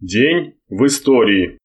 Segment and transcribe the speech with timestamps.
[0.00, 1.58] День в истории.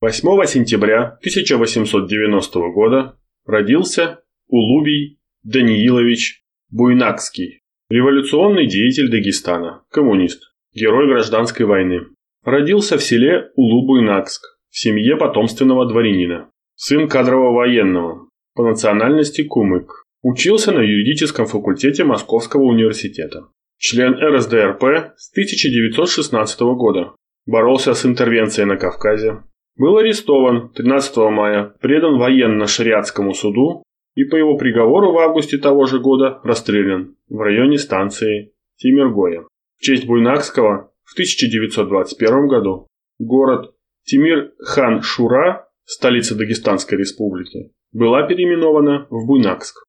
[0.00, 12.08] 8 сентября 1890 года родился Улубий Даниилович Буйнакский, революционный деятель Дагестана, коммунист, герой гражданской войны.
[12.42, 20.02] Родился в селе Улу-Буйнакск в семье потомственного дворянина, сын кадрового военного, по национальности кумык.
[20.22, 23.46] Учился на юридическом факультете Московского университета.
[23.78, 27.12] Член РСДРП с 1916 года.
[27.46, 29.42] Боролся с интервенцией на Кавказе.
[29.76, 33.82] Был арестован 13 мая, предан военно-шариатскому суду
[34.14, 39.42] и по его приговору в августе того же года расстрелян в районе станции Тимиргоя.
[39.76, 42.86] В честь Буйнакского в 1921 году
[43.18, 49.85] город Тимир-хан Шура, столица Дагестанской республики, была переименована в Буйнакск.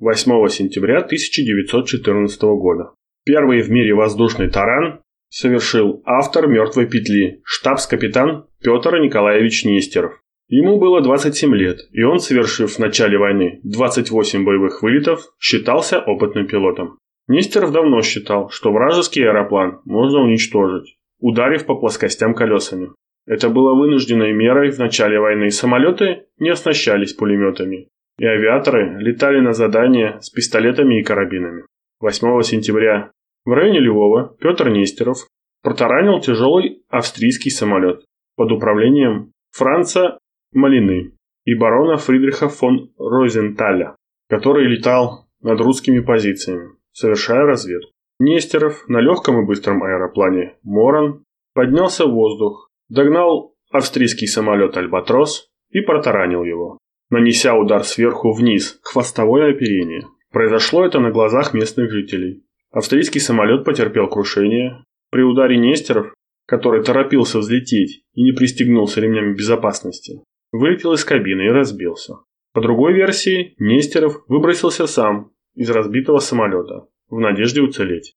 [0.00, 2.92] 8 сентября 1914 года.
[3.26, 10.14] Первый в мире воздушный таран совершил автор «Мертвой петли» штабс-капитан Петр Николаевич Нестеров.
[10.48, 16.46] Ему было 27 лет, и он, совершив в начале войны 28 боевых вылетов, считался опытным
[16.46, 16.96] пилотом.
[17.28, 22.88] Нестеров давно считал, что вражеский аэроплан можно уничтожить, ударив по плоскостям колесами.
[23.26, 25.50] Это было вынужденной мерой в начале войны.
[25.50, 27.88] Самолеты не оснащались пулеметами,
[28.20, 31.64] и авиаторы летали на задания с пистолетами и карабинами.
[32.00, 33.10] 8 сентября
[33.46, 35.26] в районе Львова Петр Нестеров
[35.62, 38.04] протаранил тяжелый австрийский самолет
[38.36, 40.18] под управлением Франца
[40.52, 41.12] Малины
[41.46, 43.96] и барона Фридриха фон Розенталя,
[44.28, 47.90] который летал над русскими позициями, совершая разведку.
[48.18, 55.80] Нестеров на легком и быстром аэроплане «Моран» поднялся в воздух, догнал австрийский самолет «Альбатрос» и
[55.80, 56.79] протаранил его
[57.10, 60.06] нанеся удар сверху вниз, хвостовое оперение.
[60.32, 62.44] Произошло это на глазах местных жителей.
[62.70, 64.84] Австрийский самолет потерпел крушение.
[65.10, 66.14] При ударе Нестеров,
[66.46, 70.22] который торопился взлететь и не пристегнулся ремнями безопасности,
[70.52, 72.14] вылетел из кабины и разбился.
[72.52, 78.14] По другой версии, Нестеров выбросился сам из разбитого самолета в надежде уцелеть.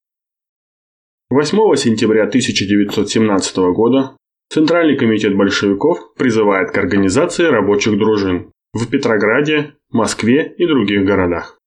[1.30, 4.16] 8 сентября 1917 года
[4.50, 11.60] Центральный комитет большевиков призывает к организации рабочих дружин в Петрограде, Москве и других городах.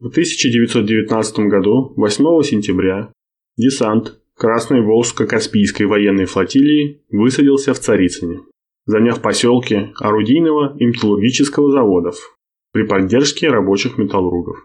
[0.00, 3.12] В 1919 году, 8 сентября,
[3.56, 8.40] десант Красной Волжско-Каспийской военной флотилии высадился в Царицыне,
[8.86, 12.36] заняв поселки орудийного и металлургического заводов
[12.72, 14.56] при поддержке рабочих металлургов.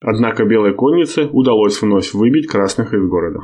[0.00, 3.40] Однако Белой коннице удалось вновь выбить красных из города.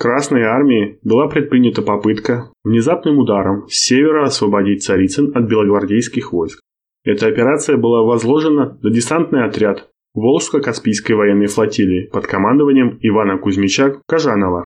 [0.00, 6.58] Красной армии была предпринята попытка внезапным ударом с севера освободить Царицын от белогвардейских войск.
[7.04, 14.64] Эта операция была возложена на десантный отряд Волжско-Каспийской военной флотилии под командованием Ивана Кузьмича Кажанова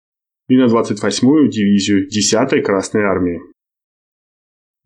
[0.48, 3.42] и на 28-ю дивизию 10-й Красной армии.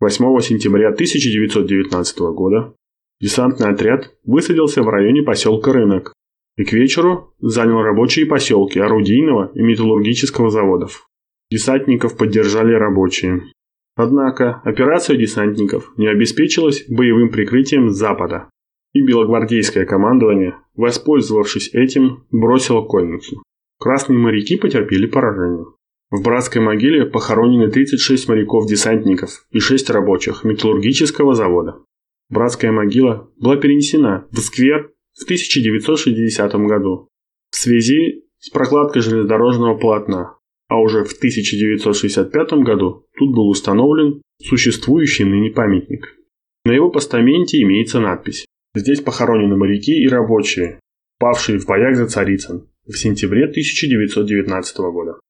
[0.00, 2.74] 8 сентября 1919 года
[3.20, 6.12] десантный отряд высадился в районе поселка Рынок
[6.56, 11.08] и к вечеру занял рабочие поселки орудийного и металлургического заводов.
[11.50, 13.42] Десантников поддержали рабочие.
[13.94, 18.48] Однако операция десантников не обеспечилась боевым прикрытием с запада,
[18.92, 23.42] и белогвардейское командование, воспользовавшись этим, бросило конницу.
[23.78, 25.66] Красные моряки потерпели поражение.
[26.10, 31.78] В братской могиле похоронены 36 моряков-десантников и 6 рабочих металлургического завода.
[32.28, 37.08] Братская могила была перенесена в сквер в 1960 году
[37.50, 40.36] в связи с прокладкой железнодорожного полотна,
[40.68, 46.16] а уже в 1965 году тут был установлен существующий ныне памятник.
[46.64, 50.80] На его постаменте имеется надпись «Здесь похоронены моряки и рабочие,
[51.18, 55.20] павшие в боях за Царицын в сентябре 1919 года».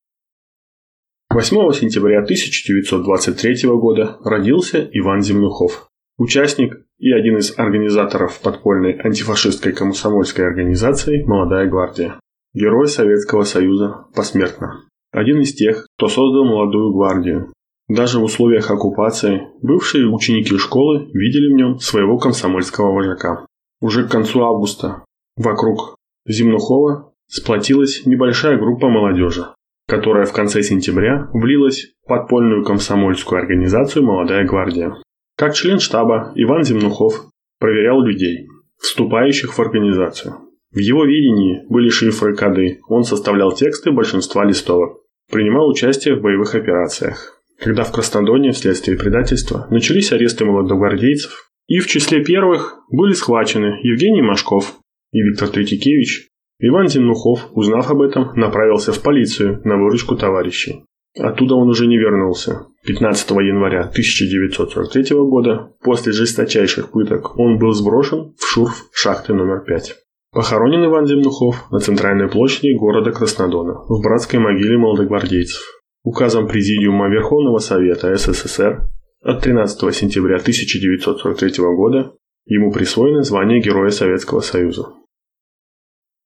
[1.31, 5.89] 8 сентября 1923 года родился Иван Земнухов,
[6.23, 12.21] участник и один из организаторов подпольной антифашистской комсомольской организации «Молодая гвардия».
[12.55, 14.85] Герой Советского Союза посмертно.
[15.11, 17.53] Один из тех, кто создал «Молодую гвардию».
[17.89, 23.45] Даже в условиях оккупации бывшие ученики школы видели в нем своего комсомольского вожака.
[23.81, 25.05] Уже к концу августа
[25.37, 29.47] вокруг Земнухова сплотилась небольшая группа молодежи,
[29.89, 35.02] которая в конце сентября влилась в подпольную комсомольскую организацию «Молодая гвардия».
[35.43, 37.25] Как член штаба Иван Земнухов
[37.59, 38.47] проверял людей,
[38.79, 40.35] вступающих в организацию.
[40.71, 45.01] В его видении были шифры, коды, он составлял тексты большинства листовок,
[45.33, 47.43] принимал участие в боевых операциях.
[47.59, 54.23] Когда в Краснодоне вследствие предательства начались аресты молодогвардейцев, и в числе первых были схвачены Евгений
[54.23, 54.77] Машков
[55.11, 56.29] и Виктор Третьякевич,
[56.61, 60.85] Иван Земнухов, узнав об этом, направился в полицию на выручку товарищей.
[61.19, 62.67] Оттуда он уже не вернулся.
[62.87, 69.97] 15 января 1943 года, после жесточайших пыток, он был сброшен в шурф шахты номер 5.
[70.33, 75.63] Похоронен Иван Земнухов на центральной площади города Краснодона, в братской могиле молодогвардейцев.
[76.05, 78.89] Указом Президиума Верховного Совета СССР
[79.23, 82.15] от 13 сентября 1943 года
[82.47, 84.89] ему присвоено звание Героя Советского Союза.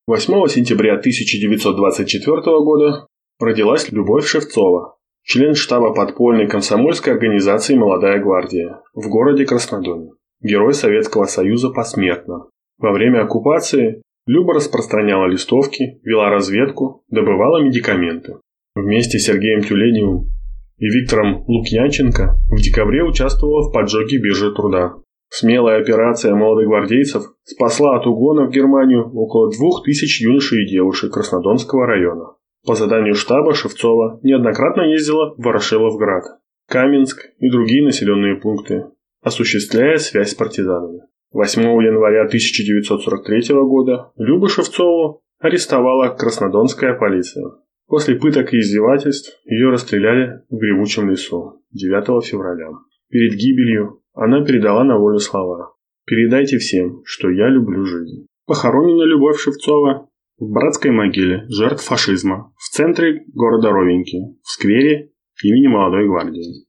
[0.07, 3.07] 8 сентября 1924 года
[3.39, 11.25] родилась Любовь Шевцова, член штаба подпольной комсомольской организации «Молодая гвардия» в городе Краснодоне, герой Советского
[11.25, 12.47] Союза посмертно.
[12.79, 18.37] Во время оккупации Люба распространяла листовки, вела разведку, добывала медикаменты.
[18.75, 20.31] Вместе с Сергеем Тюленевым
[20.79, 24.97] и Виктором Лукьянченко в декабре участвовала в поджоге биржи труда.
[25.29, 31.87] Смелая операция молодогвардейцев спасла от угона в Германию около двух тысяч юношей и девушек Краснодонского
[31.87, 32.35] района.
[32.67, 36.25] По заданию штаба Шевцова неоднократно ездила в Ворошиловград,
[36.69, 38.87] Каменск и другие населенные пункты,
[39.23, 41.03] осуществляя связь с партизанами.
[41.31, 47.45] 8 января 1943 года Любу Шевцову арестовала Краснодонская полиция.
[47.87, 52.71] После пыток и издевательств ее расстреляли в Гревучем лесу 9 февраля.
[53.11, 55.75] Перед гибелью она передала на волю слова
[56.05, 58.27] «Передайте всем, что я люблю жизнь».
[58.47, 65.11] Похоронена Любовь Шевцова в братской могиле жертв фашизма в центре города Ровеньки, в сквере
[65.43, 66.67] имени Молодой гвардии.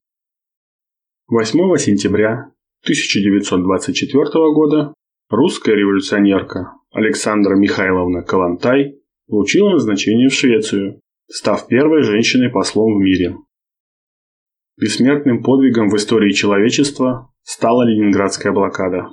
[1.28, 2.52] 8 сентября
[2.84, 4.24] 1924
[4.54, 4.94] года
[5.28, 13.36] русская революционерка Александра Михайловна Калантай получила назначение в Швецию, став первой женщиной-послом в мире.
[14.78, 19.08] Бессмертным подвигом в истории человечества стала Ленинградская блокада,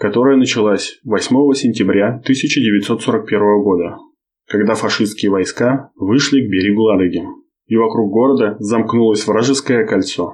[0.00, 3.98] которая началась 8 сентября 1941 года,
[4.48, 7.22] когда фашистские войска вышли к берегу Ладоги,
[7.66, 10.32] и вокруг города замкнулось вражеское кольцо.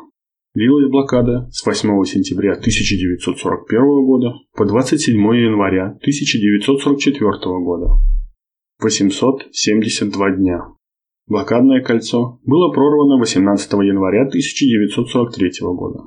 [0.54, 7.28] Длилась блокада с 8 сентября 1941 года по 27 января 1944
[7.64, 7.88] года.
[8.78, 10.62] 872 дня.
[11.26, 16.04] Блокадное кольцо было прорвано 18 января 1943 года.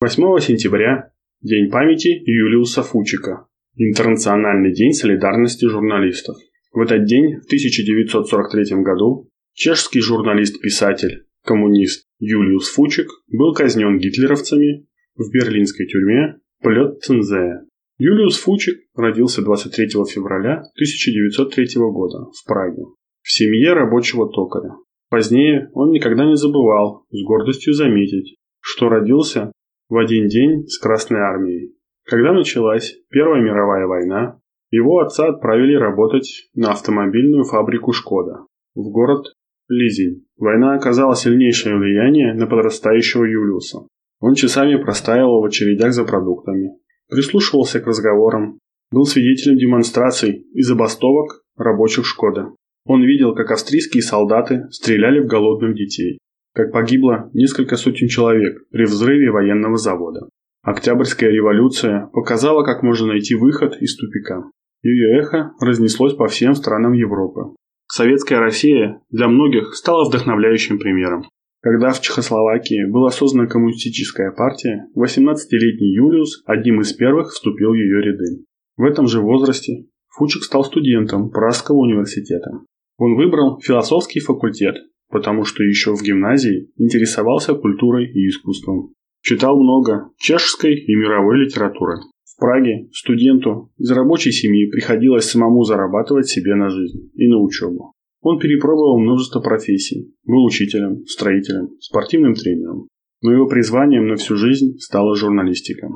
[0.00, 1.10] 8 сентября–
[1.42, 6.36] День памяти Юлиуса Фучика, Интернациональный день солидарности журналистов.
[6.70, 14.86] В этот день, в 1943 году, чешский журналист-писатель, коммунист Юлиус Фучик был казнен гитлеровцами
[15.16, 17.66] в берлинской тюрьме Плёттензее.
[17.98, 22.84] Юлиус Фучик родился 23 февраля 1903 года в Праге
[23.20, 24.76] в семье рабочего токаря.
[25.10, 29.50] Позднее он никогда не забывал с гордостью заметить, что родился
[29.88, 31.74] в один день с Красной Армией.
[32.04, 34.40] Когда началась Первая мировая война,
[34.70, 39.26] его отца отправили работать на автомобильную фабрику «Шкода» в город
[39.68, 40.24] Лизинь.
[40.36, 43.86] Война оказала сильнейшее влияние на подрастающего Юлиуса.
[44.20, 46.70] Он часами простаивал в очередях за продуктами,
[47.08, 48.58] прислушивался к разговорам,
[48.90, 52.54] был свидетелем демонстраций и забастовок рабочих «Шкода».
[52.86, 56.18] Он видел, как австрийские солдаты стреляли в голодных детей,
[56.54, 60.28] как погибло несколько сотен человек при взрыве военного завода.
[60.62, 64.44] Октябрьская революция показала, как можно найти выход из тупика.
[64.82, 67.54] Ее эхо разнеслось по всем странам Европы.
[67.86, 71.24] Советская Россия для многих стала вдохновляющим примером.
[71.62, 78.02] Когда в Чехословакии была создана коммунистическая партия, 18-летний Юлиус одним из первых вступил в ее
[78.02, 78.44] ряды.
[78.76, 79.86] В этом же возрасте
[80.16, 82.50] Фучик стал студентом Пражского университета.
[82.98, 84.76] Он выбрал философский факультет,
[85.12, 88.94] потому что еще в гимназии интересовался культурой и искусством.
[89.20, 91.98] Читал много чешской и мировой литературы.
[92.24, 97.92] В Праге студенту из рабочей семьи приходилось самому зарабатывать себе на жизнь и на учебу.
[98.22, 100.14] Он перепробовал множество профессий.
[100.24, 102.88] Был учителем, строителем, спортивным тренером.
[103.20, 105.88] Но его призванием на всю жизнь стала журналистика.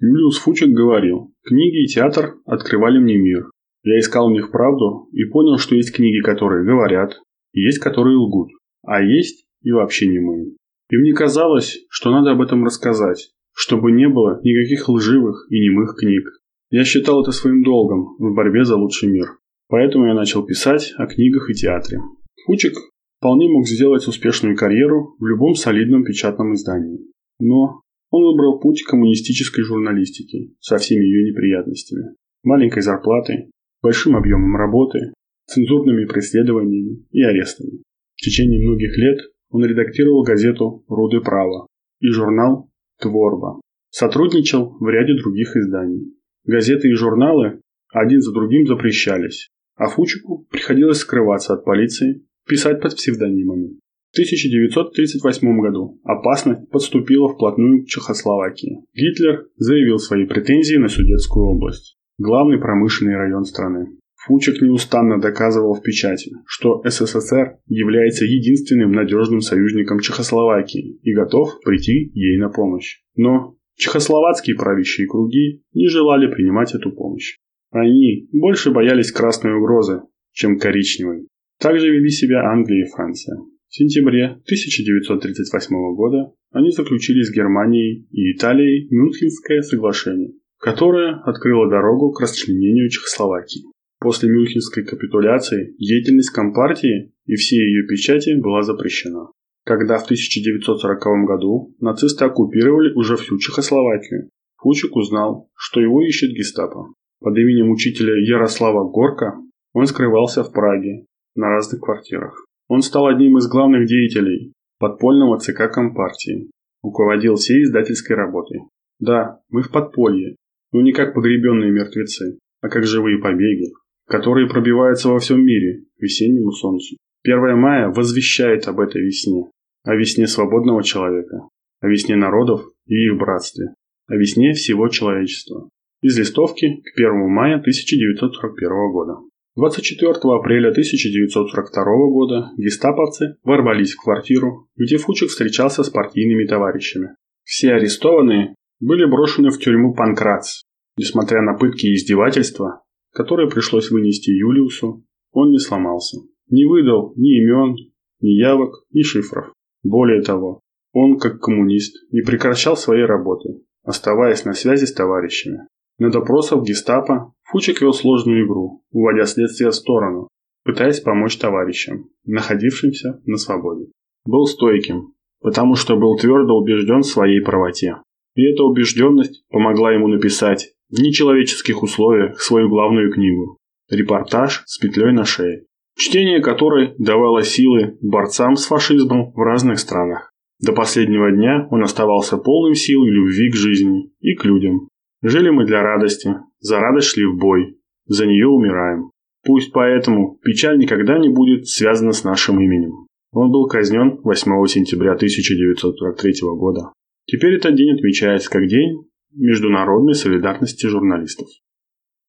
[0.00, 3.50] Юлиус Фучек говорил, книги и театр открывали мне мир.
[3.84, 7.20] Я искал в них правду и понял, что есть книги, которые говорят,
[7.52, 8.50] и есть, которые лгут
[8.86, 10.56] а есть и вообще не мы.
[10.90, 15.96] И мне казалось, что надо об этом рассказать, чтобы не было никаких лживых и немых
[15.98, 16.24] книг.
[16.70, 19.38] Я считал это своим долгом в борьбе за лучший мир.
[19.68, 21.98] Поэтому я начал писать о книгах и театре.
[22.46, 22.74] Фучик
[23.18, 27.00] вполне мог сделать успешную карьеру в любом солидном печатном издании.
[27.38, 32.14] Но он выбрал путь коммунистической журналистики со всеми ее неприятностями.
[32.42, 33.50] Маленькой зарплатой,
[33.82, 35.14] большим объемом работы,
[35.46, 37.82] цензурными преследованиями и арестами.
[38.24, 39.18] В течение многих лет
[39.50, 41.66] он редактировал газету «Руды права»
[42.00, 43.60] и журнал «Творба».
[43.90, 46.14] Сотрудничал в ряде других изданий.
[46.46, 47.60] Газеты и журналы
[47.92, 49.50] один за другим запрещались.
[49.76, 53.78] а Фучику приходилось скрываться от полиции, писать под псевдонимами.
[54.12, 58.86] В 1938 году опасность подступила вплотную к Чехословакии.
[58.94, 63.98] Гитлер заявил свои претензии на Судетскую область, главный промышленный район страны.
[64.26, 72.10] Фучик неустанно доказывал в печати, что СССР является единственным надежным союзником Чехословакии и готов прийти
[72.14, 73.02] ей на помощь.
[73.16, 77.36] Но чехословацкие правящие круги не желали принимать эту помощь.
[77.70, 80.02] Они больше боялись красной угрозы,
[80.32, 81.26] чем коричневой.
[81.60, 83.36] Также вели себя Англия и Франция.
[83.68, 92.12] В сентябре 1938 года они заключили с Германией и Италией Мюнхенское соглашение, которое открыло дорогу
[92.12, 93.64] к расчленению Чехословакии.
[94.04, 99.30] После Мюнхенской капитуляции деятельность Компартии и все ее печати была запрещена.
[99.64, 106.92] Когда в 1940 году нацисты оккупировали уже всю Чехословакию, Фучик узнал, что его ищет гестапо.
[107.20, 109.38] Под именем учителя Ярослава Горка
[109.72, 112.44] он скрывался в Праге на разных квартирах.
[112.68, 116.50] Он стал одним из главных деятелей подпольного ЦК Компартии,
[116.82, 118.64] руководил всей издательской работой.
[118.98, 120.36] Да, мы в подполье,
[120.72, 123.72] но не как погребенные мертвецы, а как живые побеги,
[124.06, 126.96] которые пробиваются во всем мире к весеннему солнцу.
[127.24, 129.50] 1 мая возвещает об этой весне,
[129.82, 131.48] о весне свободного человека,
[131.80, 133.74] о весне народов и их братстве,
[134.06, 135.68] о весне всего человечества.
[136.02, 139.16] Из листовки к 1 мая 1941 года.
[139.56, 147.14] 24 апреля 1942 года гестаповцы ворвались в квартиру, где Фучик встречался с партийными товарищами.
[147.44, 150.64] Все арестованные были брошены в тюрьму Панкрац.
[150.96, 152.82] Несмотря на пытки и издевательства,
[153.14, 156.18] которые пришлось вынести Юлиусу, он не сломался.
[156.50, 157.76] Не выдал ни имен,
[158.20, 159.52] ни явок, ни шифров.
[159.82, 160.60] Более того,
[160.92, 165.66] он, как коммунист, не прекращал своей работы, оставаясь на связи с товарищами.
[165.98, 170.28] На допросах гестапо Фучик вел сложную игру, уводя следствие в сторону,
[170.64, 173.90] пытаясь помочь товарищам, находившимся на свободе.
[174.24, 177.96] Был стойким, потому что был твердо убежден в своей правоте.
[178.34, 183.58] И эта убежденность помогла ему написать нечеловеческих условиях свою главную книгу
[183.90, 185.64] «Репортаж с петлей на шее»,
[185.96, 190.30] чтение которой давало силы борцам с фашизмом в разных странах.
[190.60, 194.88] До последнего дня он оставался полным сил и любви к жизни и к людям,
[195.26, 199.10] Жили мы для радости, за радость шли в бой, за нее умираем.
[199.42, 203.06] Пусть поэтому печаль никогда не будет связана с нашим именем.
[203.32, 206.92] Он был казнен 8 сентября 1943 года.
[207.24, 211.48] Теперь этот день отмечается как День международной солидарности журналистов.